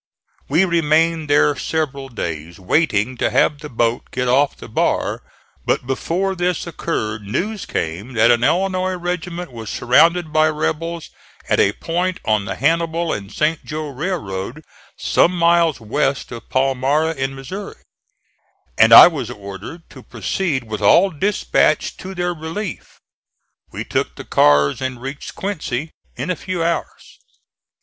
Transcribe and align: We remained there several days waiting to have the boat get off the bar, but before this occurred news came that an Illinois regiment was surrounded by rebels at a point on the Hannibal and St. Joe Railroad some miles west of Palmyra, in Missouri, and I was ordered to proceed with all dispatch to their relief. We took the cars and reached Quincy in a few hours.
We 0.49 0.65
remained 0.65 1.29
there 1.29 1.55
several 1.55 2.09
days 2.09 2.59
waiting 2.59 3.17
to 3.17 3.29
have 3.29 3.59
the 3.59 3.69
boat 3.69 4.09
get 4.09 4.27
off 4.27 4.57
the 4.57 4.67
bar, 4.67 5.21
but 5.63 5.85
before 5.85 6.33
this 6.33 6.65
occurred 6.65 7.21
news 7.21 7.67
came 7.67 8.13
that 8.13 8.31
an 8.31 8.43
Illinois 8.43 8.95
regiment 8.95 9.51
was 9.51 9.69
surrounded 9.69 10.33
by 10.33 10.49
rebels 10.49 11.11
at 11.47 11.59
a 11.59 11.73
point 11.73 12.19
on 12.25 12.45
the 12.45 12.55
Hannibal 12.55 13.13
and 13.13 13.31
St. 13.31 13.63
Joe 13.63 13.89
Railroad 13.89 14.63
some 14.97 15.33
miles 15.37 15.79
west 15.79 16.31
of 16.31 16.49
Palmyra, 16.49 17.13
in 17.13 17.35
Missouri, 17.35 17.83
and 18.79 18.91
I 18.93 19.05
was 19.05 19.29
ordered 19.29 19.87
to 19.91 20.01
proceed 20.01 20.63
with 20.63 20.81
all 20.81 21.11
dispatch 21.11 21.95
to 21.97 22.15
their 22.15 22.33
relief. 22.33 22.97
We 23.71 23.83
took 23.83 24.15
the 24.15 24.25
cars 24.25 24.81
and 24.81 24.99
reached 24.99 25.35
Quincy 25.35 25.91
in 26.15 26.31
a 26.31 26.35
few 26.35 26.63
hours. 26.63 27.19